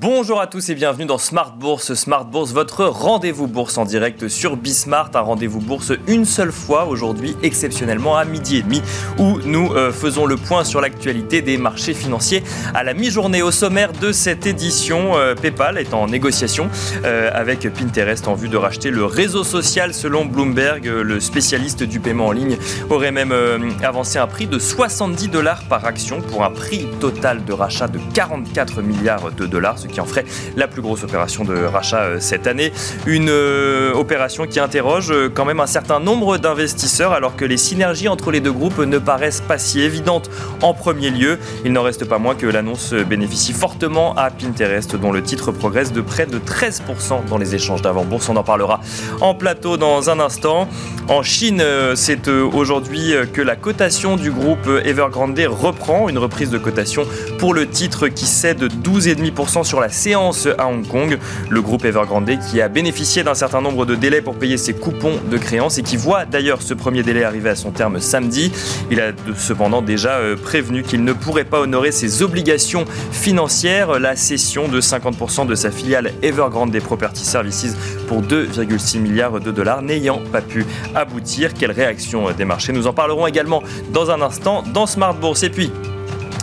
[0.00, 1.92] Bonjour à tous et bienvenue dans Smart Bourse.
[1.92, 6.86] Smart Bourse, votre rendez-vous bourse en direct sur Bismart, un rendez-vous bourse une seule fois
[6.86, 8.80] aujourd'hui, exceptionnellement à midi et demi,
[9.18, 12.42] où nous euh, faisons le point sur l'actualité des marchés financiers
[12.72, 13.42] à la mi-journée.
[13.42, 16.70] Au sommaire de cette édition, euh, PayPal est en négociation
[17.04, 20.86] euh, avec Pinterest en vue de racheter le réseau social selon Bloomberg.
[20.86, 22.56] Le spécialiste du paiement en ligne
[22.88, 23.34] aurait même
[23.82, 28.00] avancé un prix de 70 dollars par action pour un prix total de rachat de
[28.14, 30.24] 44 milliards de dollars qui en ferait
[30.56, 32.72] la plus grosse opération de rachat euh, cette année.
[33.06, 37.56] Une euh, opération qui interroge euh, quand même un certain nombre d'investisseurs alors que les
[37.56, 40.30] synergies entre les deux groupes ne paraissent pas si évidentes
[40.62, 41.38] en premier lieu.
[41.64, 45.92] Il n'en reste pas moins que l'annonce bénéficie fortement à Pinterest dont le titre progresse
[45.92, 48.28] de près de 13% dans les échanges d'avant-bourse.
[48.28, 48.80] On en parlera
[49.20, 50.68] en plateau dans un instant.
[51.08, 51.62] En Chine,
[51.94, 57.04] c'est aujourd'hui que la cotation du groupe Evergrande reprend, une reprise de cotation
[57.38, 61.18] pour le titre qui cède 12,5% sur la séance à Hong Kong.
[61.48, 65.18] Le groupe Evergrande qui a bénéficié d'un certain nombre de délais pour payer ses coupons
[65.30, 68.52] de créances et qui voit d'ailleurs ce premier délai arriver à son terme samedi.
[68.90, 73.98] Il a cependant déjà euh, prévenu qu'il ne pourrait pas honorer ses obligations financières.
[73.98, 77.76] La cession de 50% de sa filiale Evergrande Property Services
[78.08, 81.54] pour 2,6 milliards de dollars n'ayant pas pu aboutir.
[81.54, 82.72] Quelle réaction des marchés?
[82.72, 85.42] Nous en parlerons également dans un instant dans Smart Bourse.
[85.42, 85.70] Et puis,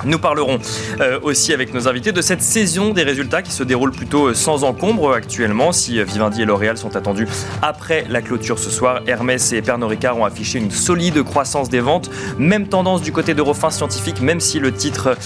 [0.06, 0.60] nous parlerons
[1.00, 4.34] euh, aussi avec nos invités de cette saison des résultats qui se déroule plutôt euh,
[4.34, 5.72] sans encombre actuellement.
[5.72, 7.28] Si euh, Vivendi et L'Oréal sont attendus
[7.62, 11.80] après la clôture ce soir, Hermès et Pernod Ricard ont affiché une solide croissance des
[11.80, 12.10] ventes.
[12.38, 15.18] Même tendance du côté d'Eurofin Scientifique, même si le titre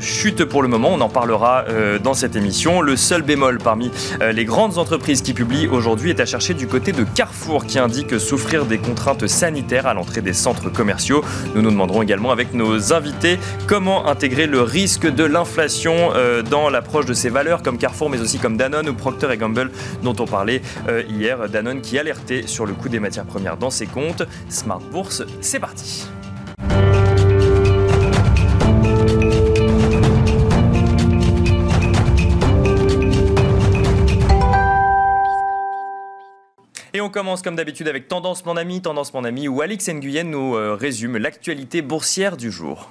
[0.00, 0.90] chute pour le moment.
[0.92, 1.64] On en parlera
[2.02, 2.80] dans cette émission.
[2.80, 6.92] Le seul bémol parmi les grandes entreprises qui publient aujourd'hui est à chercher du côté
[6.92, 11.24] de Carrefour qui indique souffrir des contraintes sanitaires à l'entrée des centres commerciaux.
[11.54, 16.70] Nous nous demanderons également avec nos invités comment intégrer le risque de l'inflation euh, dans
[16.70, 19.70] l'approche de ces valeurs comme Carrefour mais aussi comme Danone ou Procter Gamble
[20.02, 21.48] dont on parlait euh, hier.
[21.48, 24.22] Danone qui alertait sur le coût des matières premières dans ses comptes.
[24.48, 26.06] Smart Bourse, c'est parti.
[36.94, 40.24] Et on commence comme d'habitude avec Tendance mon ami, Tendance mon ami, où Alix Nguyen
[40.24, 42.90] nous euh, résume l'actualité boursière du jour.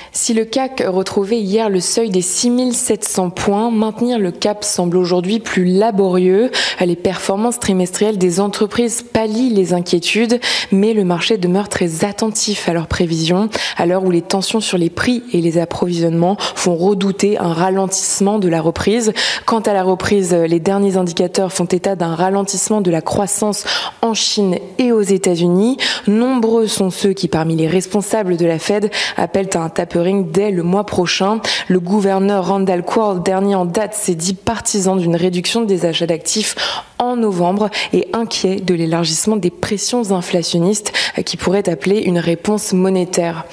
[0.13, 5.39] Si le CAC retrouvait hier le seuil des 6700 points, maintenir le cap semble aujourd'hui
[5.39, 6.51] plus laborieux.
[6.81, 10.41] Les performances trimestrielles des entreprises pallient les inquiétudes,
[10.73, 14.77] mais le marché demeure très attentif à leurs prévisions, à l'heure où les tensions sur
[14.77, 19.13] les prix et les approvisionnements font redouter un ralentissement de la reprise.
[19.45, 23.63] Quant à la reprise, les derniers indicateurs font état d'un ralentissement de la croissance
[24.01, 25.77] en Chine et aux États-Unis.
[26.07, 29.69] Nombreux sont ceux qui, parmi les responsables de la Fed, appellent à un
[30.01, 31.39] dès le mois prochain.
[31.67, 36.55] Le gouverneur Randall Quirl, dernier en date, s'est dit partisan d'une réduction des achats d'actifs
[36.97, 40.93] en novembre et inquiet de l'élargissement des pressions inflationnistes
[41.25, 43.45] qui pourraient appeler une réponse monétaire.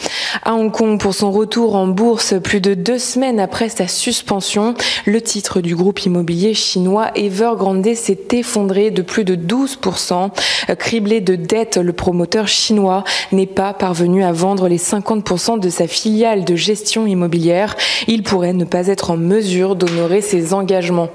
[0.43, 4.75] À Hong Kong, pour son retour en bourse plus de deux semaines après sa suspension,
[5.07, 10.31] le titre du groupe immobilier chinois Evergrande s'est effondré de plus de 12%.
[10.79, 15.87] Criblé de dettes, le promoteur chinois n'est pas parvenu à vendre les 50% de sa
[15.87, 17.77] filiale de gestion immobilière.
[18.07, 21.11] Il pourrait ne pas être en mesure d'honorer ses engagements.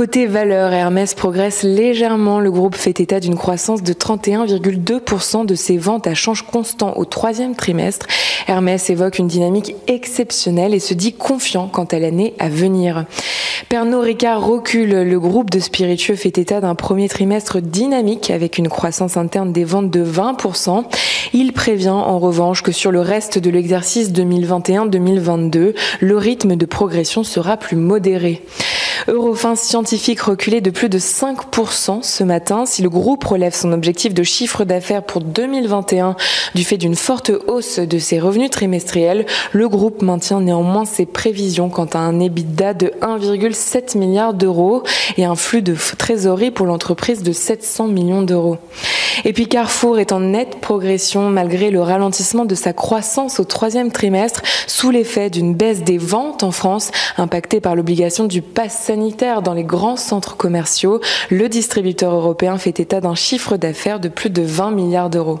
[0.00, 2.40] Côté valeur, Hermès progresse légèrement.
[2.40, 7.04] Le groupe fait état d'une croissance de 31,2% de ses ventes à change constant au
[7.04, 8.06] troisième trimestre.
[8.48, 13.04] Hermès évoque une dynamique exceptionnelle et se dit confiant quant à l'année à venir.
[13.68, 15.02] Pernod Ricard recule.
[15.02, 19.64] Le groupe de spiritueux fait état d'un premier trimestre dynamique avec une croissance interne des
[19.64, 20.82] ventes de 20%.
[21.34, 27.22] Il prévient en revanche que sur le reste de l'exercice 2021-2022, le rythme de progression
[27.22, 28.42] sera plus modéré.
[29.08, 32.66] Eurofin scientifique reculé de plus de 5% ce matin.
[32.66, 36.16] Si le groupe relève son objectif de chiffre d'affaires pour 2021
[36.54, 41.70] du fait d'une forte hausse de ses revenus trimestriels, le groupe maintient néanmoins ses prévisions
[41.70, 44.82] quant à un EBITDA de 1,7 milliard d'euros
[45.16, 48.58] et un flux de trésorerie pour l'entreprise de 700 millions d'euros.
[49.24, 53.92] Et puis Carrefour est en nette progression malgré le ralentissement de sa croissance au troisième
[53.92, 59.54] trimestre sous l'effet d'une baisse des ventes en France impactée par l'obligation du pass dans
[59.54, 61.00] les grands centres commerciaux,
[61.30, 65.40] le distributeur européen fait état d'un chiffre d'affaires de plus de 20 milliards d'euros.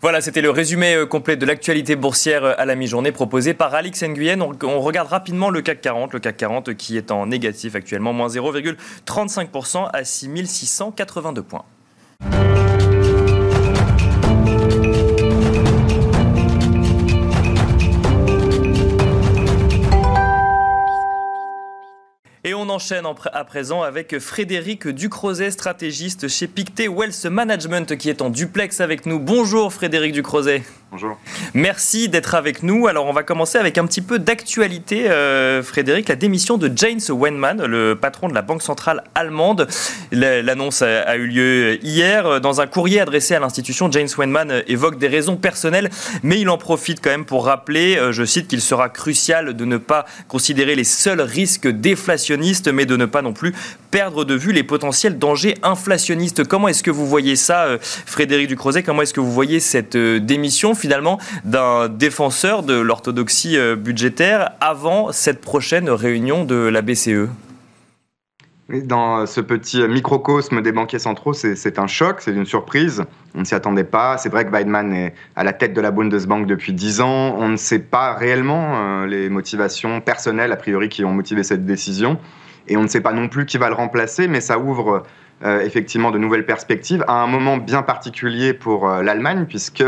[0.00, 3.74] Voilà, c'était le résumé euh, complet de l'actualité boursière euh, à la mi-journée proposé par
[3.74, 4.40] Alix Nguyen.
[4.40, 8.28] On regarde rapidement le CAC 40, le CAC 40 qui est en négatif actuellement, moins
[8.28, 11.64] 0,35% à 6682 points.
[22.62, 28.80] Enchaîne à présent avec Frédéric Ducrozet, stratégiste chez Pictet Wealth Management, qui est en duplex
[28.80, 29.18] avec nous.
[29.18, 30.62] Bonjour Frédéric Ducrozet.
[30.90, 31.18] Bonjour.
[31.52, 32.86] Merci d'être avec nous.
[32.86, 36.08] Alors, on va commencer avec un petit peu d'actualité, euh, Frédéric.
[36.08, 39.68] La démission de James Wenman, le patron de la Banque centrale allemande.
[40.12, 42.40] L'annonce a, eu lieu hier.
[42.40, 45.90] Dans un courrier adressé à l'institution, James Wenman évoque des raisons personnelles,
[46.22, 49.64] mais il en profite quand même pour rappeler, euh, je cite, qu'il sera crucial de
[49.66, 53.52] ne pas considérer les seuls risques déflationnistes, mais de ne pas non plus
[53.90, 56.44] perdre de vue les potentiels dangers inflationnistes.
[56.44, 58.82] Comment est-ce que vous voyez ça, euh, Frédéric Ducrozet?
[58.82, 60.74] Comment est-ce que vous voyez cette démission?
[60.78, 67.28] Finalement d'un défenseur de l'orthodoxie euh, budgétaire avant cette prochaine réunion de la BCE
[68.68, 73.04] dans ce petit microcosme des banquiers centraux, c'est un choc, c'est une surprise.
[73.34, 74.18] On ne s'y attendait pas.
[74.18, 77.34] C'est vrai que Weidmann est à la tête de la Bundesbank depuis 10 ans.
[77.38, 81.64] On ne sait pas réellement euh, les motivations personnelles, a priori, qui ont motivé cette
[81.64, 82.18] décision.
[82.66, 85.04] Et on ne sait pas non plus qui va le remplacer, mais ça ouvre
[85.42, 89.84] euh, effectivement de nouvelles perspectives à un moment bien particulier pour l'Allemagne, puisque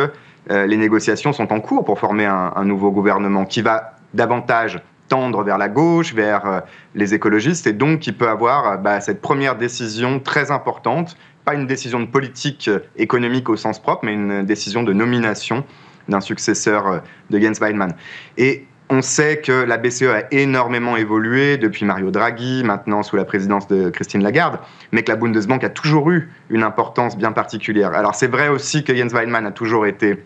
[0.51, 5.43] euh, les négociations sont en cours pour former un, nouveau gouvernement qui va davantage tendre
[5.43, 6.61] vers la gauche, vers euh,
[6.95, 11.55] les écologistes, et donc qui peut avoir euh, bah, cette première décision très importante, pas
[11.55, 15.65] une décision de politique économique au sens propre, mais une décision de nomination
[16.09, 17.95] d'un successeur de Jens Weidmann.
[18.37, 23.25] Et on sait que la BCE a énormément évolué depuis Mario Draghi, maintenant sous la
[23.25, 24.59] présidence de Christine Lagarde,
[24.91, 27.95] mais que la Bundesbank a toujours eu une importance bien particulière.
[27.95, 30.25] Alors c'est vrai aussi que Jens Weidmann a toujours été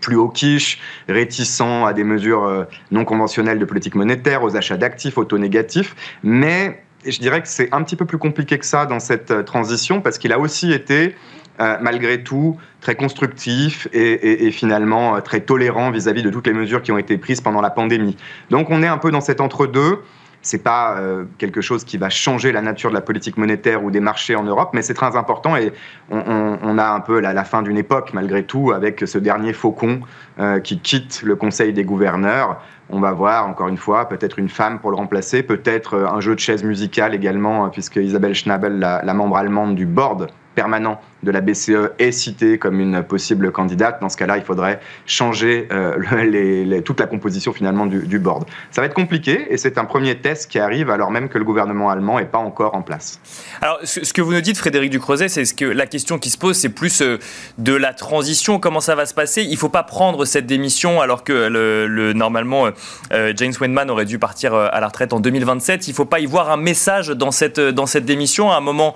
[0.00, 5.18] plus hawkish, réticent à des mesures euh, non conventionnelles de politique monétaire, aux achats d'actifs,
[5.18, 8.86] au taux négatif, mais je dirais que c'est un petit peu plus compliqué que ça
[8.86, 11.14] dans cette euh, transition parce qu'il a aussi été
[11.60, 16.82] euh, malgré tout très constructif et, finalement très tolérant vis-à-vis -vis de toutes les mesures
[16.82, 18.16] qui ont été prises pendant la pandémie.
[18.50, 20.00] Donc on est un peu dans cet entre-deux
[20.44, 23.90] c'est pas euh, quelque chose qui va changer la nature de la politique monétaire ou
[23.90, 25.72] des marchés en Europe, mais c'est très important et
[26.10, 30.00] on, a un peu la, la fin d'une époque malgré tout avec ce dernier faucon
[30.38, 32.60] euh, qui quitte le Conseil des gouverneurs.
[32.90, 36.20] On va voir encore une fois peut-être une femme pour le remplacer, peut-être euh, un
[36.20, 41.30] jeu de chaises musicales également, puisque Isabelle Schnabel, la membre allemande du board permanent de
[41.30, 44.00] la BCE est citée comme une possible candidate.
[44.00, 48.44] Dans ce cas-là, il faudrait changer euh, toute la composition finalement du, board.
[48.70, 51.44] Ça va être compliqué et c'est un premier test qui arrive alors même que le
[51.44, 53.18] gouvernement allemand n'est pas encore en place.
[53.60, 56.38] Alors, ce que vous nous dites, Frédéric Ducrozet, c'est ce que la question qui se
[56.38, 57.18] pose, c'est plus euh,
[57.58, 58.60] de la transition.
[58.60, 59.42] Comment ça va se passer?
[59.42, 62.68] Il ne faut pas prendre cette démission alors que le, normalement
[63.12, 65.88] euh, James Wenman aurait dû partir à la retraite en 2027.
[65.88, 68.60] Il ne faut pas y voir un message dans cette, dans cette démission à un
[68.60, 68.94] moment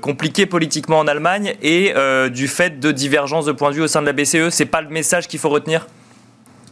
[0.00, 0.46] compliqué
[0.90, 4.06] en Allemagne et euh, du fait de divergences de points de vue au sein de
[4.06, 4.50] la BCE.
[4.50, 5.86] C'est pas le message qu'il faut retenir?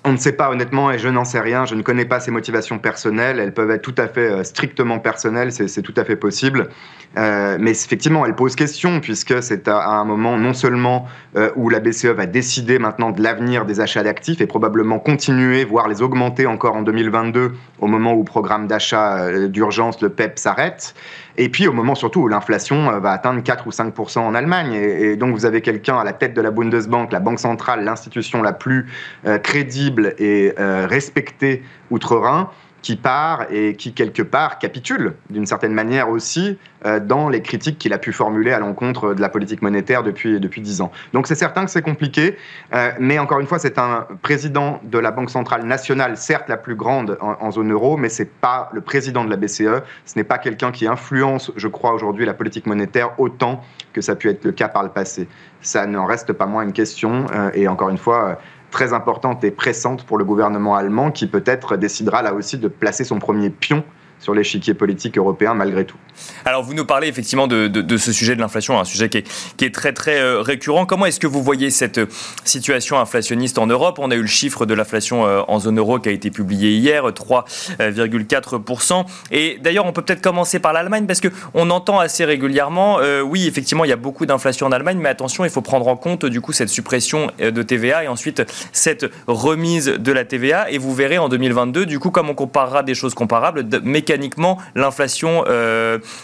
[0.02, 1.66] On ne sait pas honnêtement et je n'en sais rien.
[1.66, 3.38] Je ne connais pas ses motivations personnelles.
[3.38, 6.70] Elles peuvent être tout à fait euh, strictement personnelles, c'est tout à fait possible.
[7.18, 11.06] Euh, mais effectivement, elles posent question puisque c'est à, un moment non seulement
[11.54, 15.86] où la BCE va décider maintenant de l'avenir des achats d'actifs et probablement continuer, voire
[15.86, 20.94] les augmenter encore en 2022 au moment où le programme d'achat d'urgence, le PEP, s'arrête.
[21.36, 24.72] Et puis au moment surtout où l'inflation va atteindre 4 ou 5% en Allemagne.
[24.74, 28.42] Et, donc vous avez quelqu'un à la tête de la Bundesbank, la banque centrale, l'institution
[28.42, 28.86] la plus
[29.42, 32.50] crédible et euh, respecté outre-Rhin
[32.82, 37.78] qui part et qui, quelque part, capitule d'une certaine manière aussi euh, dans les critiques
[37.78, 40.90] qu'il a pu formuler à l'encontre de la politique monétaire depuis, depuis 10 ans.
[41.12, 42.36] Donc c'est certain que c'est compliqué,
[42.74, 46.56] euh, mais encore une fois, c'est un président de la Banque centrale nationale, certes la
[46.56, 50.16] plus grande en, zone euro, mais ce n'est pas le président de la BCE, ce
[50.16, 54.14] n'est pas quelqu'un qui influence, je crois, aujourd'hui la politique monétaire autant que ça a
[54.14, 55.28] pu être le cas par le passé.
[55.60, 58.38] Ça n'en reste pas moins une question, et encore une fois,
[58.70, 63.04] très importante et pressante pour le gouvernement allemand qui peut-être décidera là aussi de placer
[63.04, 63.84] son premier pion
[64.20, 65.96] sur l'échiquier politique européen malgré tout.
[66.44, 69.92] Alors vous nous parlez effectivement de, ce sujet de l'inflation, un sujet qui est, très
[69.92, 70.86] très euh, récurrent.
[70.86, 72.06] Comment est-ce que vous voyez cette euh,
[72.44, 73.98] situation inflationniste en Europe?
[73.98, 76.72] On a eu le chiffre de l'inflation euh, en zone euro qui a été publié
[76.72, 79.04] hier, 3,4%.
[79.30, 83.84] Et d'ailleurs on peut peut-être commencer par l'Allemagne parce qu'on entend assez régulièrement, oui effectivement
[83.84, 86.40] il y a beaucoup d'inflation en Allemagne, mais attention il faut prendre en compte du
[86.40, 90.70] coup cette suppression de TVA et ensuite cette remise de la TVA.
[90.70, 93.64] Et vous verrez en 2022 du coup comme on comparera des choses comparables,
[94.10, 95.44] mécaniquement l'inflation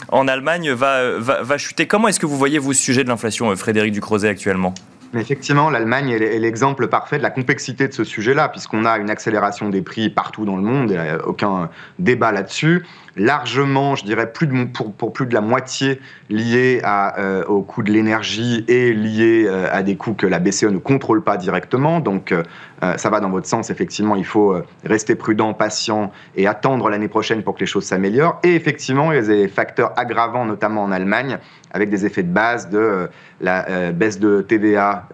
[0.09, 1.87] en Allemagne va, va, chuter.
[1.87, 4.75] Comment est-ce que vous voyez, vous, sujet de l'inflation, euh, Frédéric Ducrozet, actuellement?
[5.15, 9.71] Effectivement, l'Allemagne est l'exemple parfait de la complexité de ce sujet-là, puisqu'on a une accélération
[9.71, 12.85] des prix partout dans le monde, a aucun débat là-dessus.
[13.17, 17.83] Largement, je dirais, plus de, pour, plus de la moitié lié à, euh, au coût
[17.83, 22.01] de l'énergie et lié euh, à des coûts que la BCE ne contrôle pas directement.
[22.01, 22.43] Donc euh,
[22.97, 24.55] ça va dans votre sens, effectivement, il faut
[24.85, 28.39] rester prudent, patient et attendre l'année prochaine pour que les choses s'améliorent.
[28.45, 31.39] Et effectivement, il y a des facteurs aggravants, notamment en Allemagne,
[31.73, 33.09] avec des effets de base de
[33.41, 35.09] la baisse de TVA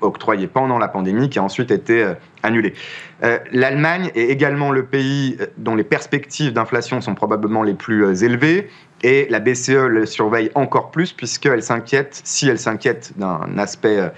[0.00, 2.74] octroyée pendant la pandémie qui a ensuite été euh, annulée.
[3.22, 8.22] Euh, L'Allemagne est également le pays euh, dont les perspectives d'inflation sont probablement les plus
[8.22, 8.70] élevées
[9.02, 14.10] et la BCE le surveille encore plus puisqu'elle s'inquiète, si elle s'inquiète d'un aspect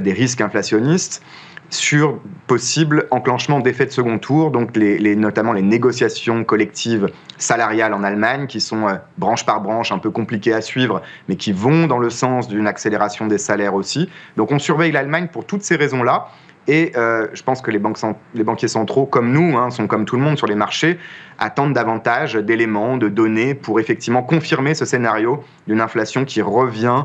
[0.00, 1.22] des risques inflationnistes,
[1.70, 8.02] sur possible enclenchement d'effets de second tour, donc les, notamment les négociations collectives salariales en
[8.02, 11.86] Allemagne, qui sont euh, branche par branche un peu compliquées à suivre, mais qui vont
[11.86, 14.08] dans le sens d'une accélération des salaires aussi.
[14.36, 16.28] Donc on surveille l'Allemagne pour toutes ces raisons-là.
[16.70, 17.96] Et euh, je pense que les, banques,
[18.34, 20.98] les, banquiers centraux, comme nous, hein, sont comme tout le monde sur les marchés,
[21.38, 27.04] attendent davantage d'éléments, de données pour effectivement confirmer ce scénario d'une inflation qui revient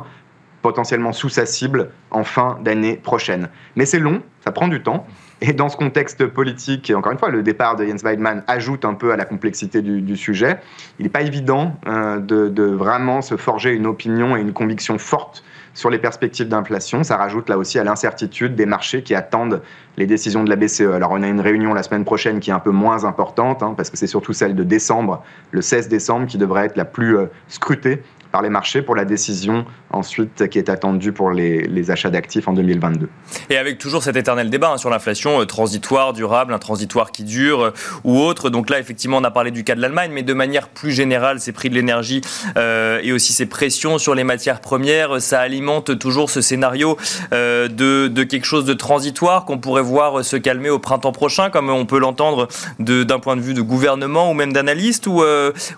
[0.64, 3.50] potentiellement sous sa cible en fin d'année prochaine.
[3.76, 5.06] Mais c'est long, ça prend du temps.
[5.42, 8.86] Et dans ce contexte politique, et encore une fois, le départ de Jens Weidmann ajoute
[8.86, 10.58] un peu à la complexité du, sujet.
[11.00, 15.44] Il n'est pas évident euh, de, vraiment se forger une opinion et une conviction forte
[15.74, 17.04] sur les perspectives d'inflation.
[17.04, 19.62] Ça rajoute là aussi à l'incertitude des marchés qui attendent
[19.98, 20.94] les décisions de la BCE.
[20.94, 23.74] Alors on a une réunion la semaine prochaine qui est un peu moins importante, hein,
[23.76, 27.18] parce que c'est surtout celle de décembre, le 16 décembre, qui devrait être la plus
[27.18, 28.02] euh, scrutée
[28.34, 32.54] par les marchés pour la décision ensuite qui est attendue pour les, achats d'actifs en
[32.54, 33.08] 2022.
[33.52, 37.24] Et avec toujours cet éternel débat hein, sur l'inflation euh, transitoire, durable, un transitoire qui
[37.24, 37.72] dure euh,
[38.04, 38.50] ou autre.
[38.50, 41.40] Donc là, effectivement, on a parlé du cas de l'Allemagne, mais de manière plus générale,
[41.40, 42.22] ces prix de l'énergie
[42.58, 46.98] euh, et aussi ces pressions sur les matières premières, ça alimente toujours ce scénario
[47.32, 51.86] de, quelque chose de transitoire qu'on pourrait voir se calmer au printemps prochain, comme on
[51.86, 52.48] peut l'entendre
[52.80, 55.22] d'un point de vue de gouvernement ou même d'analyste, ou,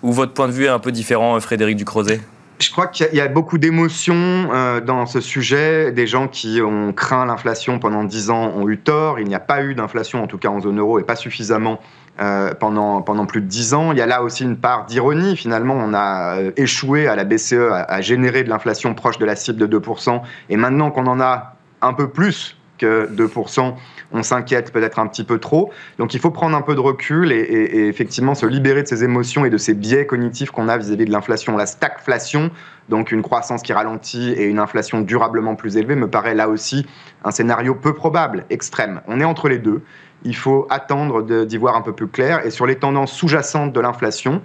[0.03, 2.21] ou votre point de vue est un peu différent, Frédéric Ducrozet?
[2.59, 5.91] Je crois qu'il y, a beaucoup d'émotions euh, dans ce sujet.
[5.91, 9.19] Des gens qui ont craint l'inflation pendant 10 ans ont eu tort.
[9.19, 11.81] Il n'y a pas eu d'inflation, en tout cas en zone euro, et pas suffisamment
[12.21, 13.91] euh, pendant, pendant plus de 10 ans.
[13.91, 15.35] Il y a là aussi une part d'ironie.
[15.35, 19.25] Finalement, on a euh, échoué à la BCE à, à générer de l'inflation proche de
[19.25, 20.21] la cible de 2%.
[20.50, 23.74] Et maintenant qu'on en a un peu plus que 2%,
[24.12, 25.72] on s'inquiète peut-être un petit peu trop.
[25.98, 29.46] Donc il faut prendre un peu de recul et, effectivement se libérer de ces émotions
[29.46, 31.58] et de ces biais cognitifs qu'on a vis-à-vis de l'inflation.
[31.58, 32.51] La stagflation,
[32.89, 36.86] donc une croissance qui ralentit et une inflation durablement plus élevée, me paraît là aussi
[37.24, 39.01] un scénario peu probable, extrême.
[39.08, 39.82] On est entre les deux.
[40.24, 42.46] Il faut attendre d'y voir un peu plus clair.
[42.46, 44.41] Et sur les tendances sous-jacentes de l'inflation,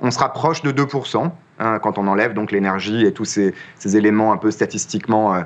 [0.00, 1.30] on se rapproche de 2%.
[1.62, 3.54] Hein, quand on enlève donc l'énergie et tous ces,
[3.96, 5.42] éléments un peu statistiquement euh,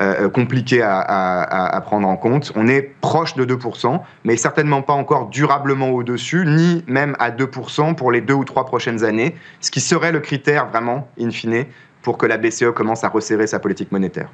[0.00, 2.52] euh, compliqués à, prendre en compte.
[2.56, 7.96] On est proche de 2%, mais certainement pas encore durablement au-dessus, ni même à 2%
[7.96, 11.66] pour les deux ou trois prochaines années, ce qui serait le critère vraiment, in fine,
[12.08, 14.30] pour que la BCE commence à resserrer sa politique monétaire.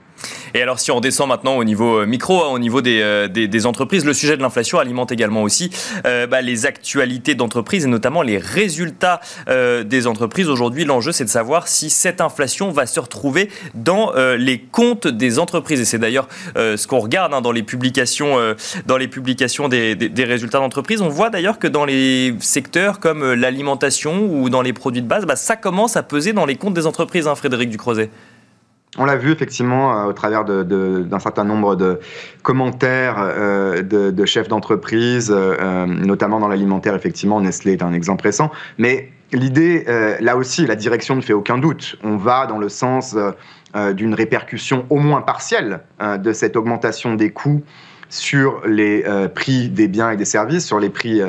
[0.55, 3.67] Et alors si on descend maintenant au niveau euh, micro, hein, au niveau euh, des,
[3.67, 5.71] entreprises, le sujet de l'inflation alimente également aussi
[6.07, 10.49] euh, bah, les actualités d'entreprises et notamment les résultats des entreprises.
[10.49, 15.41] Aujourd'hui, l'enjeu c'est de savoir si cette inflation va se retrouver dans les comptes des
[15.41, 15.81] entreprises.
[15.81, 18.37] Et c'est d'ailleurs ce qu'on regarde hein, dans les publications,
[18.87, 21.01] dans les publications des, des résultats d'entreprises.
[21.01, 25.27] On voit d'ailleurs que dans les secteurs comme l'alimentation ou dans les produits de base,
[25.27, 27.64] bah, ça commence à peser dans les comptes des entreprises, hein, Frédéric
[28.97, 31.99] on l'a vu effectivement euh, au travers d'un certain nombre de
[32.43, 38.51] commentaires euh, de, chefs d'entreprise, euh, notamment dans l'alimentaire, effectivement, Nestlé est un exemple récent.
[38.79, 39.85] Mais l'idée,
[40.21, 41.97] là aussi, la direction ne fait aucun doute.
[42.05, 43.17] On va dans le sens
[43.93, 47.63] d'une répercussion au moins partielle de cette augmentation des coûts
[48.09, 49.05] sur les
[49.35, 51.21] prix des biens et des services, sur les prix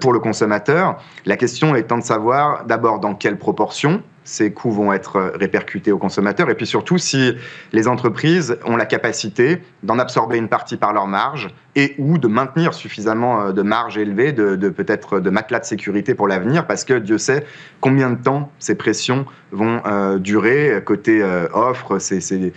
[0.00, 1.02] pour le consommateur.
[1.26, 5.98] La question étant de savoir d'abord dans quelle proportion, ces coûts vont être répercutés aux
[5.98, 7.34] consommateurs et puis surtout si
[7.72, 12.28] les entreprises ont la capacité d'en absorber une partie par leur marge et ou de
[12.28, 16.84] maintenir suffisamment euh, de marge élevée, de, peut-être de matelas de sécurité pour l'avenir parce
[16.84, 17.44] que Dieu sait
[17.80, 22.52] combien de temps ces pressions vont euh, durer côté euh, offre, ces,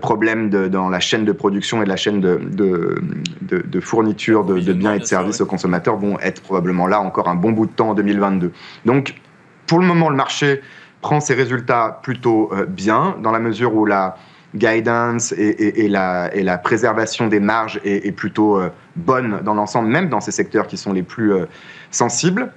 [0.00, 3.02] problèmes dans la chaîne de production et de la chaîne de,
[3.40, 7.34] de fourniture de, biens et de services aux consommateurs vont être probablement là encore un
[7.34, 8.52] bon bout de temps en 2022.
[8.84, 9.16] Donc
[9.66, 10.60] pour le moment le marché
[11.02, 14.16] prend ses résultats plutôt euh, bien, dans la mesure où la
[14.54, 20.30] guidance et, la, préservation des marges est, plutôt euh, bonne dans l'ensemble, même dans ces
[20.30, 21.46] secteurs qui sont les plus euh,
[21.90, 22.52] sensibles.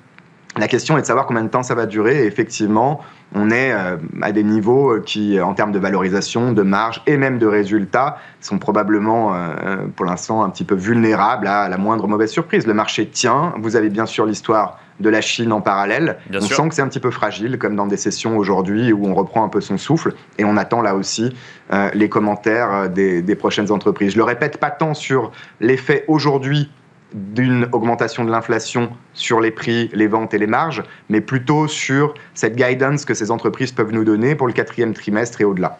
[0.57, 2.23] La question est de savoir combien de temps ça va durer.
[2.23, 3.01] Et effectivement,
[3.33, 7.39] on est euh, à des niveaux qui, en termes de valorisation, de marge et même
[7.39, 12.31] de résultats, sont probablement euh, pour l'instant un petit peu vulnérables à la moindre mauvaise
[12.31, 12.65] surprise.
[12.67, 13.53] Le marché tient.
[13.59, 16.19] Vous avez bien sûr l'histoire de la Chine en parallèle.
[16.33, 19.13] on sent que c'est un petit peu fragile, comme dans des sessions aujourd'hui où on
[19.13, 20.13] reprend un peu son souffle.
[20.37, 21.35] Et on attend là aussi
[21.73, 24.13] euh, les commentaires des, des prochaines entreprises.
[24.13, 26.71] Je le répète, pas tant sur l'effet aujourd'hui
[27.15, 32.13] d'une augmentation de l'inflation sur les prix, les ventes et les marges, mais plutôt sur
[32.33, 35.79] cette guidance que ces entreprises peuvent nous donner pour le quatrième trimestre et au-delà.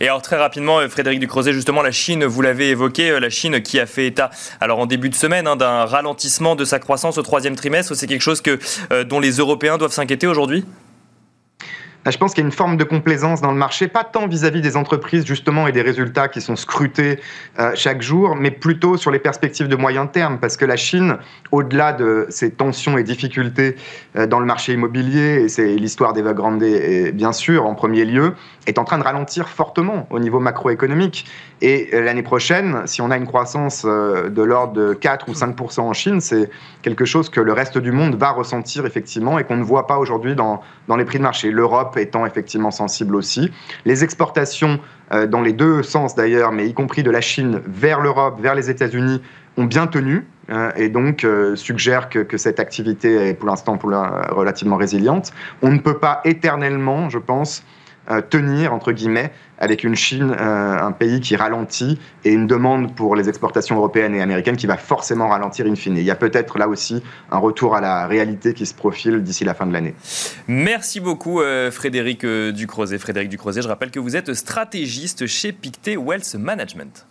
[0.00, 3.62] Et alors très rapidement, Frédéric Ducrozet, justement, la Chine, vous l'avez évoqué, euh, la Chine
[3.62, 4.30] qui a fait état,
[4.60, 7.94] alors en début de semaine, hein, d'un ralentissement de sa croissance au troisième trimestre.
[7.94, 8.58] C'est quelque chose que,
[8.92, 10.64] euh, dont les Européens doivent s'inquiéter aujourd'hui?
[12.10, 14.60] Je pense qu'il y a une forme de complaisance dans le marché, pas tant vis-à-vis
[14.60, 17.20] des entreprises justement et des résultats qui sont scrutés
[17.58, 21.18] euh, chaque jour, mais plutôt sur les perspectives de moyen terme, parce que la Chine,
[21.52, 23.76] au-delà de ses tensions et difficultés
[24.16, 26.62] euh, dans le marché immobilier, et c'est l'histoire d'Evergrande
[27.12, 28.34] bien sûr en premier lieu,
[28.66, 31.26] est en train de ralentir fortement au niveau macroéconomique.
[31.60, 35.78] Et euh, l'année prochaine, si on a une croissance de l'ordre de 4 ou 5
[35.78, 36.50] en Chine, c'est
[36.82, 39.98] quelque chose que le reste du monde va ressentir effectivement et qu'on ne voit pas
[39.98, 41.50] aujourd'hui dans, dans les prix de marché.
[41.50, 43.50] L'Europe étant effectivement sensible aussi.
[43.84, 44.80] Les exportations,
[45.12, 48.54] euh, dans les deux sens d'ailleurs, mais y compris de la Chine vers l'Europe, vers
[48.54, 49.22] les États-Unis,
[49.56, 53.78] ont bien tenu euh, et donc euh, suggèrent que, que, cette activité est pour l'instant
[53.80, 55.32] relativement résiliente.
[55.62, 57.85] On ne peut pas éternellement, je pense, euh,
[58.30, 63.16] tenir, entre guillemets, avec une Chine, euh, un pays qui ralentit, et une demande pour
[63.16, 65.96] les exportations européennes et américaines qui va forcément ralentir in fine.
[65.96, 69.44] Il y a peut-être là aussi un retour à la réalité qui se profile d'ici
[69.44, 69.94] la fin de l'année.
[70.46, 72.98] Merci beaucoup euh, Frédéric Ducrozet.
[72.98, 77.06] Frédéric Ducrozet, je rappelle que vous êtes stratégiste chez Pictet Wealth Management.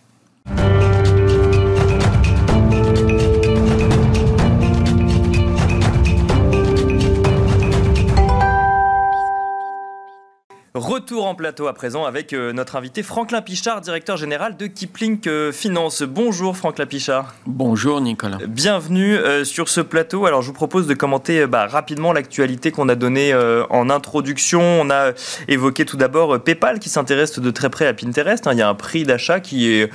[10.76, 15.18] Retour en plateau à présent avec euh, notre invité Franklin Pichard, directeur général de Kipling
[15.26, 16.02] euh, Finance.
[16.02, 17.34] Bonjour Franklin Pichard.
[17.46, 18.36] Bonjour Nicolas.
[18.46, 20.26] Bienvenue euh, sur ce plateau.
[20.26, 23.34] Alors je vous propose de commenter bah, rapidement l'actualité qu'on a donnée
[23.70, 24.60] en introduction.
[24.60, 25.12] On a
[25.48, 28.46] évoqué tout d'abord PayPal qui s'intéresse de très près à Pinterest.
[28.46, 28.50] Hein.
[28.52, 29.90] Il y a un prix d'achat qui est,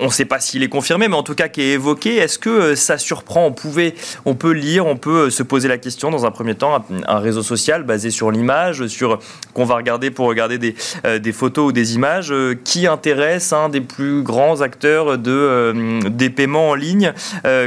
[0.00, 2.16] on ne sait pas s'il est confirmé, mais en tout cas qui est évoqué.
[2.16, 3.44] Est-ce que ça surprend?
[3.44, 6.82] On pouvait, on peut lire, on peut se poser la question dans un premier temps,
[7.06, 9.18] un réseau social basé sur l'image, sur
[9.52, 13.52] qu'on va regarder pour regarder des, euh, des photos ou des images euh, qui intéressent
[13.52, 17.12] un des plus grands acteurs de, euh, des paiements en ligne?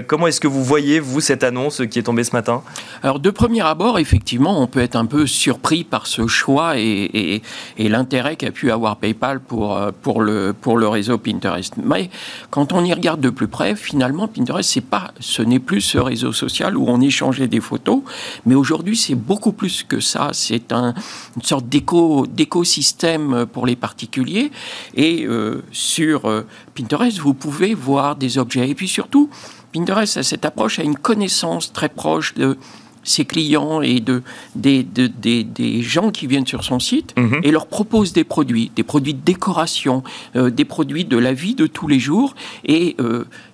[0.08, 2.62] comment est-ce que vous voyez, vous, cette annonce qui est tombée ce matin?
[3.04, 7.41] Alors, de premier abord, effectivement, on peut être un peu surpris par ce choix et,
[7.78, 11.74] l'intérêt qu'a pu avoir PayPal pour, pour, le, pour le réseau Pinterest.
[11.84, 12.10] Mais
[12.50, 15.98] quand on y regarde de plus près, finalement, Pinterest, c'est pas, ce n'est plus ce
[15.98, 18.02] réseau social où on échangeait des photos,
[18.46, 20.30] mais aujourd'hui, c'est beaucoup plus que ça.
[20.34, 20.94] C'est un,
[21.36, 24.52] une sorte d'éco d'écosystème pour les particuliers.
[24.96, 28.70] Et euh, sur euh, Pinterest, vous pouvez voir des objets.
[28.70, 29.30] Et puis surtout,
[29.74, 32.58] Pinterest a cette approche, a une connaissance très proche de
[33.04, 34.22] ses clients et de,
[34.56, 37.40] des, des, gens qui viennent sur son site mhm.
[37.42, 40.04] et leur propose des produits, des produits de décoration,
[40.36, 42.36] euh, des produits de la vie de tous les jours.
[42.64, 42.96] Et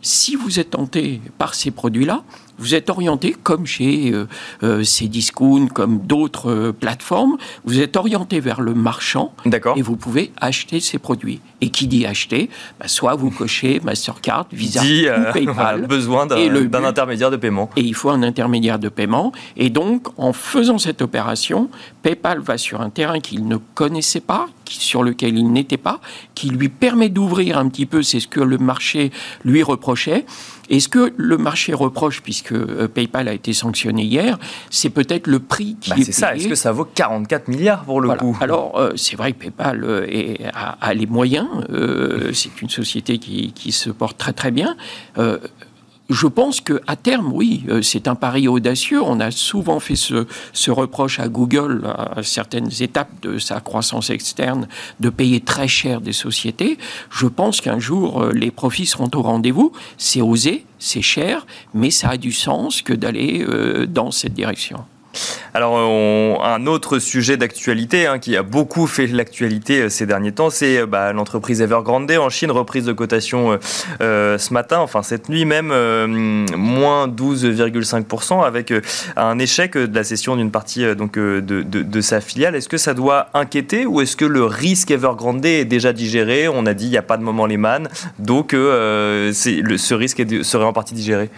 [0.01, 2.23] si vous êtes tenté par ces produits-là,
[2.59, 4.27] vous êtes orienté, comme chez euh,
[4.63, 9.33] euh, Cdiscount, comme d'autres euh, plateformes, vous êtes orienté vers le marchand
[9.75, 11.39] et vous pouvez acheter ces produits.
[11.61, 15.87] Et qui dit acheter bah, Soit vous cochez Mastercard, Visa ou PayPal.
[15.87, 17.69] besoin d'un intermédiaire de paiement.
[17.75, 19.31] Et il faut un intermédiaire de paiement.
[19.55, 21.69] Et donc, en faisant cette opération,
[22.03, 25.99] PayPal va sur un terrain qu'il ne connaissait pas, sur lequel il n'était pas,
[26.35, 29.11] qui lui permet d'ouvrir un petit peu, c'est ce que le marché
[29.43, 30.25] lui reprochait.
[30.69, 34.37] Et ce que le marché reproche, puisque euh, PayPal a été sanctionné hier,
[34.69, 37.85] c'est peut-être le prix qui bah, est, C'est ça, est-ce que ça vaut 44 milliards
[37.85, 38.37] pour le coup?
[38.41, 41.47] Alors, euh, c'est vrai que PayPal euh, a, les moyens,
[42.33, 44.75] c'est une société qui, qui, se porte très très bien
[46.09, 49.01] je pense que à terme, oui, euh, c'est un pari audacieux.
[49.01, 54.09] On a souvent fait ce, ce, reproche à Google à certaines étapes de sa croissance
[54.09, 54.67] externe
[54.99, 56.77] de payer très cher des sociétés.
[57.09, 59.73] Je pense qu'un jour euh, les profits seront au rendez-vous.
[59.97, 64.85] C'est osé, c'est cher, mais ça a du sens que d'aller euh, dans cette direction.
[65.53, 65.77] Alors,
[66.43, 70.79] un autre sujet d'actualité hein, qui a beaucoup fait l'actualité euh, ces derniers temps, c'est
[70.79, 73.57] euh, bah, l'entreprise Evergrande en Chine, reprise de cotation
[74.01, 75.67] euh, ce matin, enfin cette nuit même,
[76.55, 78.73] moins 12,5% avec
[79.15, 82.55] un échec de la cession d'une partie donc, de, sa filiale.
[82.55, 86.47] Est-ce que ça doit inquiéter ou est-ce que le risque Evergrande est déjà digéré?
[86.47, 90.65] On a dit il n'y a pas de moment les man, donc ce risque serait
[90.65, 91.29] en partie digéré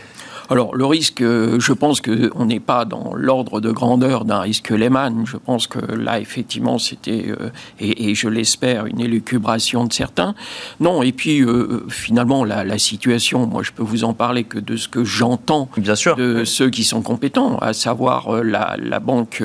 [0.52, 4.72] Alors le risque, euh, je pense qu'on n'est pas dans l'ordre de grandeur d'un risque
[4.72, 5.24] Lehman.
[5.26, 10.34] Je pense que là, effectivement, c'était, euh, et, je l'espère, une élucubration de certains.
[10.80, 14.76] Non, et puis euh, finalement, la, situation, moi je peux vous en parler que de
[14.76, 16.16] ce que j'entends Bien sûr.
[16.16, 19.44] de ceux qui sont compétents, à savoir la, la Banque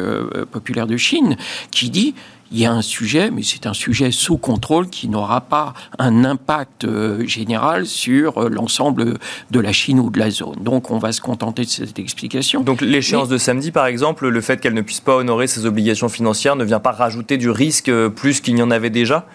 [0.52, 1.36] populaire de Chine,
[1.70, 2.14] qui dit
[2.52, 6.24] il y a un sujet, mais c'est un sujet sous contrôle qui n'aura pas un
[6.24, 9.18] impact euh, général sur euh, l'ensemble
[9.50, 10.56] de la Chine ou de la zone.
[10.60, 12.62] Donc on va se contenter de cette explication.
[12.62, 16.08] Donc l'échéance de samedi, par exemple, le fait qu'elle ne puisse pas honorer ses obligations
[16.08, 19.26] financières ne vient pas rajouter du risque euh, plus qu'il n'y en avait déjà?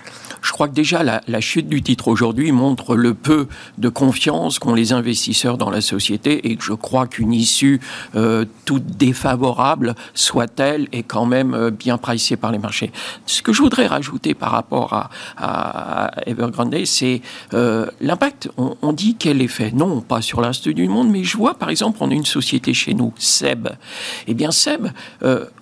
[0.41, 4.74] Je crois que déjà la, chute du titre aujourd'hui montre le peu de confiance qu'ont
[4.74, 7.82] les investisseurs dans la société et que je crois qu'une issue
[8.15, 12.91] euh, toute défavorable soit-elle est quand même bien pricée par les marchés.
[13.26, 17.22] Ce que je voudrais rajouter par rapport à, Evergrande, c'est
[17.54, 18.50] euh, l'impact.
[18.58, 21.98] On, dit quel effet Non, pas sur l'Institut du monde, mais je vois par exemple
[22.02, 23.69] on a une société chez nous, Seb.
[24.28, 24.88] Eh bien Seb,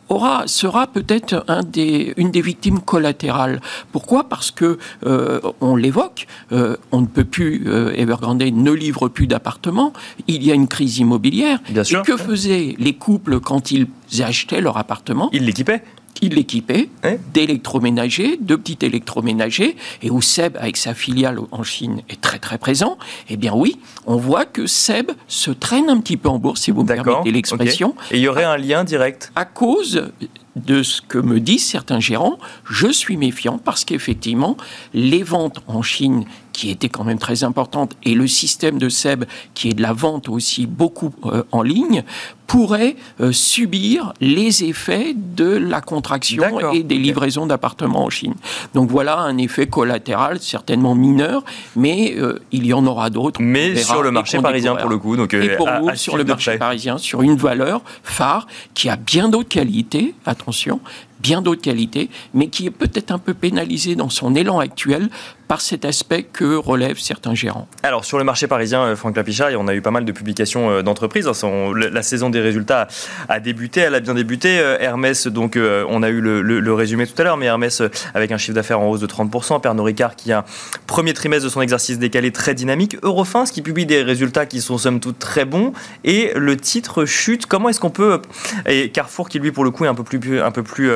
[0.09, 3.61] aura, sera peut-être un des, une des victimes collatérales.
[3.91, 4.29] Pourquoi?
[4.29, 9.27] Parce que euh, on l'évoque, euh, on ne peut plus, euh, Evergrande ne livre plus
[9.27, 9.93] d'appartements,
[10.27, 11.59] il y a une crise immobilière.
[11.69, 12.01] Bien sûr.
[12.01, 13.87] Et que faisaient les couples quand ils
[14.19, 15.29] achetaient leur appartement?
[15.33, 15.83] Ils l'équipaient
[16.21, 16.89] il l'équipait
[17.33, 22.57] d'électroménagers, de petits électroménagers, et où Seb, avec sa filiale en Chine, est très très
[22.57, 22.97] présent,
[23.29, 26.71] eh bien oui, on voit que Seb se traîne un petit peu en bourse, si
[26.71, 27.95] vous me permettez l'expression.
[28.11, 30.09] Et il y aurait un lien direct À cause
[30.55, 32.37] de ce que me disent certains gérants,
[32.69, 34.57] je suis méfiant parce qu'effectivement,
[34.93, 36.25] les ventes en Chine
[36.57, 39.93] qui étaient quand même très importantes et le système de SEB qui est de la
[39.93, 42.03] vente aussi beaucoup euh, en ligne
[42.47, 48.33] pourrait euh, subir les effets de la contraction et des livraisons d'appartements en Chine.
[48.73, 51.43] Donc voilà un effet collatéral certainement mineur,
[51.75, 53.39] mais euh, il y en aura d'autres.
[53.39, 55.15] Mais sur le marché parisien pour le coup.
[55.15, 59.29] Donc, et pour vous, sur le marché parisien, sur une valeur phare qui a bien
[59.29, 60.79] d'autres qualités, attention,
[61.19, 65.09] bien d'autres qualités, mais qui est peut-être un peu pénalisé dans son élan actuel
[65.47, 67.67] par cet aspect que relèvent certains gérants.
[67.83, 70.69] Alors sur le marché parisien, euh, Franck Lapichard, on a eu pas mal de publications
[70.69, 71.29] euh, d'entreprises.
[71.73, 72.87] La saison des résultats
[73.29, 74.59] a débuté, elle a bien débuté.
[74.59, 77.81] Euh, Hermès, donc on a eu le, résumé tout à l'heure, mais Hermès
[78.13, 79.61] avec un chiffre d'affaires en hausse de 30%.
[79.61, 80.43] Pernod Ricard qui a un
[80.85, 82.97] premier trimestre de son exercice décalé très dynamique.
[83.03, 85.73] Eurofins qui publie des résultats qui sont somme toute très bons.
[86.03, 87.45] Et le titre chute.
[87.45, 88.21] Comment est-ce qu'on peut...
[88.67, 90.91] Et Carrefour qui lui pour le coup est un peu plus, un peu plus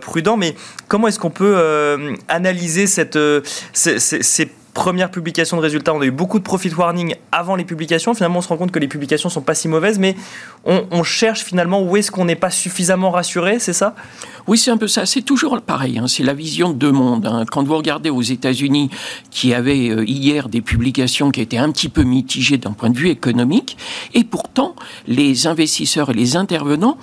[0.00, 0.54] prudent, mais
[0.88, 1.56] comment est-ce qu'on peut
[2.28, 3.18] analyser cette
[3.72, 8.14] ces, premières publications de résultats, on a eu beaucoup de profit warning avant les publications.
[8.14, 10.16] Finalement, on se rend compte que les publications sont pas si mauvaises, mais
[10.64, 13.94] on, cherche finalement où est-ce qu'on n'est pas suffisamment rassuré, c'est ça?
[14.46, 15.06] Oui, c'est un peu ça.
[15.06, 15.98] C'est toujours pareil.
[15.98, 16.06] Hein.
[16.06, 17.26] C'est la vision de deux mondes.
[17.26, 17.44] Hein.
[17.50, 18.90] Quand vous regardez aux États-Unis,
[19.30, 22.96] qui avaient euh, hier des publications qui étaient un petit peu mitigées d'un point de
[22.96, 23.76] vue économique,
[24.14, 26.96] et pourtant, les investisseurs et les intervenants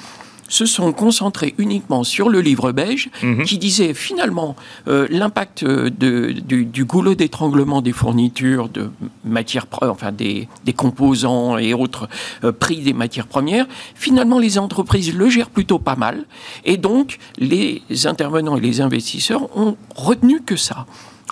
[0.47, 3.43] se sont concentrés uniquement sur le livre beige mhm.
[3.43, 4.55] qui disait finalement
[4.87, 8.89] euh, l'impact du, goulot d'étranglement des fournitures de
[9.25, 12.07] matières, enfin des, composants et autres
[12.43, 13.67] euh, prix des matières premières.
[13.95, 16.25] Finalement, les entreprises le gèrent plutôt pas mal
[16.65, 20.85] et donc les intervenants et les investisseurs ont retenu que ça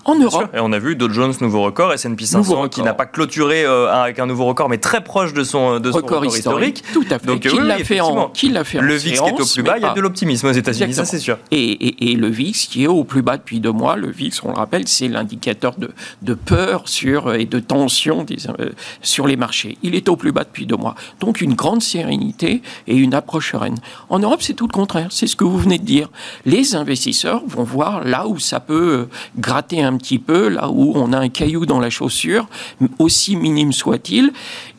[0.05, 0.49] en Europe.
[0.55, 3.91] Et on a vu Dow Jones nouveau record, S&P 500 qui n'a pas clôturé euh,
[3.91, 6.83] avec un nouveau record, mais très proche de son, de record, historique.
[6.93, 7.25] Tout à fait.
[7.25, 9.77] Donc qui l'a fait, en, qui l'a fait Le VIX qui est au plus bas,
[9.77, 11.37] il y a de l'optimisme aux États-Unis, ça c'est sûr.
[11.51, 14.49] Et, et, le VIX qui est au plus bas depuis deux mois, le VIX, on
[14.49, 15.91] le rappelle, c'est l'indicateur de,
[16.21, 18.25] de, peur sur, et de tension
[18.59, 18.69] euh,
[19.01, 19.77] sur les marchés.
[19.81, 20.95] Il est au plus bas depuis deux mois.
[21.19, 23.77] Donc une grande sérénité et une approche sereine.
[24.09, 25.07] En Europe, c'est tout le contraire.
[25.09, 26.09] C'est ce que vous venez de dire.
[26.45, 30.69] Les investisseurs vont voir là où ça peut euh, gratter un un petit peu, là
[30.69, 32.47] où on a un caillou dans la chaussure,
[32.99, 34.31] aussi minime soit-il.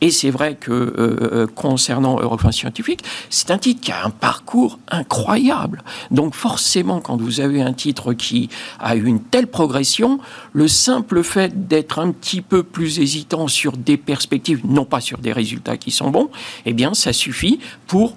[0.02, 4.10] Et c'est vrai que euh, euh, concernant Eurofin Scientifique, c'est un titre qui a un
[4.10, 5.82] parcours incroyable.
[6.10, 10.20] Donc forcément, quand vous avez un titre qui a une telle progression,
[10.52, 15.18] le simple fait d'être un petit peu plus hésitant sur des perspectives, non pas sur
[15.18, 16.28] des résultats qui sont bons,
[16.66, 18.14] eh bien ça suffit pour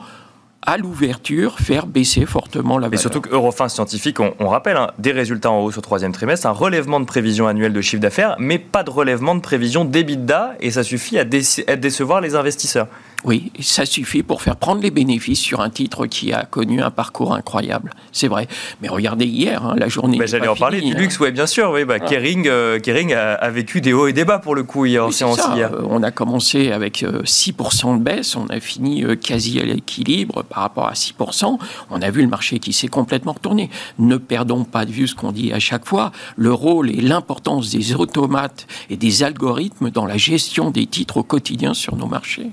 [0.62, 3.00] à l'ouverture, faire baisser fortement la valeur.
[3.00, 6.52] Et surtout qu'Eurofin Scientifique, on, rappelle, hein, des résultats en hausse au troisième trimestre, un
[6.52, 10.72] relèvement de prévision annuelle de chiffre d'affaires, mais pas de relèvement de prévision d'EBITDA, et
[10.72, 12.88] ça suffit à décevoir les investisseurs.
[13.26, 16.90] Oui, ça suffit pour faire prendre les bénéfices sur un titre qui a connu un
[16.90, 17.92] parcours incroyable.
[18.14, 18.48] C'est vrai.
[18.82, 20.18] Mais regardez hier, hein, la journée.
[20.26, 21.72] J'allais en parler du luxe, oui, bien sûr.
[21.72, 24.86] Oui, bah, Kering, euh, Kering a, vécu des hauts et des bas pour le coup
[24.86, 25.74] hier en séance hier.
[25.74, 30.44] Euh, on a commencé avec 6% euh, de baisse, on a fini quasi à l'équilibre
[30.44, 31.58] par rapport à 6%.
[31.90, 33.70] On a vu le marché qui s'est complètement retourné.
[33.98, 37.70] Ne perdons pas de vue ce qu'on dit à chaque fois le rôle et l'importance
[37.72, 42.52] des automates et des algorithmes dans la gestion des titres au quotidien sur nos marchés.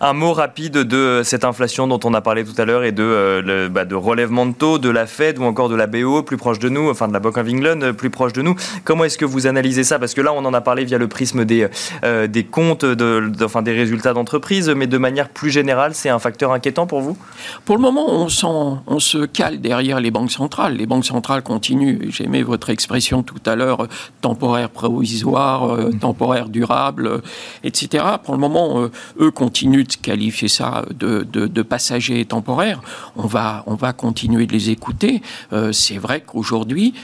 [0.00, 3.02] Un mot rapide de cette inflation dont on a parlé tout à l'heure et de,
[3.02, 6.36] euh, bah, de relèvement de taux de la Fed ou encore de la BO plus
[6.36, 8.54] proche de nous, enfin de la Bank of England euh, plus proche de nous.
[8.84, 9.98] Comment est-ce que vous analysez ça?
[9.98, 11.68] Parce que là, on en a parlé via le prisme des,
[12.04, 16.18] euh, des comptes, de, enfin des résultats d'entreprise, mais de manière plus générale, c'est un
[16.18, 17.16] facteur inquiétant pour vous?
[17.64, 20.74] Pour le moment, on, on se cale derrière les banques centrales.
[20.74, 23.88] Les banques centrales continuent, j'aimais votre expression tout à l'heure,
[24.20, 27.22] temporaire provisoire, temporaire durable,
[27.64, 28.04] etc.
[28.22, 28.88] Pour le moment,
[29.20, 32.80] eux continuent de qualifier ça de, de, passager temporaire.
[33.16, 35.22] On va, on va continuer de les écouter.
[35.52, 36.94] Euh, c'est vrai qu'aujourd'hui,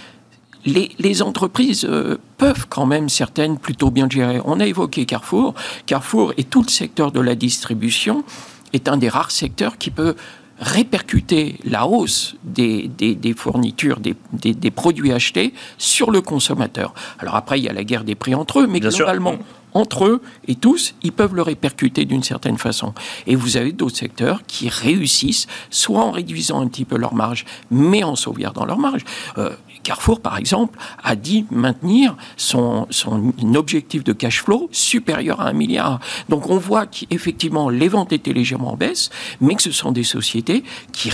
[0.64, 4.40] les, les, entreprises euh, peuvent quand même certaines plutôt bien gérer.
[4.44, 5.54] On a évoqué Carrefour.
[5.86, 8.24] Carrefour et tout le secteur de la distribution
[8.72, 10.14] est un des rares secteurs qui peut
[10.58, 16.94] répercuter la hausse des, des, des fournitures, des, des, produits achetés sur le consommateur.
[17.18, 19.36] Alors après, il y a la guerre des prix entre eux, mais globalement,
[19.74, 22.94] entre eux et tous, ils peuvent le répercuter d'une certaine façon.
[23.26, 27.44] Et vous avez d'autres secteurs qui réussissent, soit en réduisant un petit peu leur marge,
[27.70, 29.04] mais en sauvegardant leur marge.
[29.38, 29.50] Euh,
[29.82, 35.52] Carrefour, par exemple, a dit maintenir son, son objectif de cash flow supérieur à un
[35.52, 36.00] milliard.
[36.30, 39.10] Donc on voit qu'effectivement, les ventes étaient légèrement en baisse,
[39.40, 41.10] mais que ce sont des sociétés qui,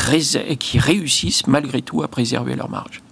[0.58, 3.02] qui réussissent malgré tout à préserver leur marge.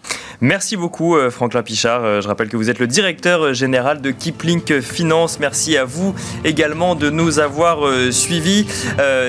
[0.41, 2.05] Merci beaucoup euh, Franklin Pichard.
[2.05, 5.41] Euh, je rappelle que vous êtes le directeur euh, général de Kiplink Finance.
[5.41, 7.79] Merci à vous également de nous avoir
[8.11, 8.67] suivis.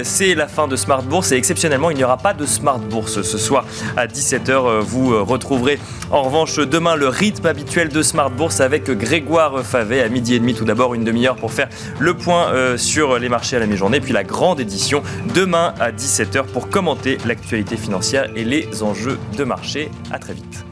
[0.04, 3.22] C'est la fin de Smart Bourse et exceptionnellement il n'y aura pas de Smart Bourse
[3.22, 3.66] ce soir
[3.98, 4.80] à 17h.
[4.82, 5.80] Vous retrouverez
[6.12, 10.40] en revanche demain le rythme habituel de Smart Bourse avec Grégoire Favet à midi et
[10.40, 14.00] demi tout d'abord une demi-heure pour faire le point sur les marchés à la mi-journée
[14.00, 19.44] puis la grande édition demain à 17h pour commenter l'actualité financière et les enjeux de
[19.44, 19.90] marché.
[20.12, 20.66] À très vite.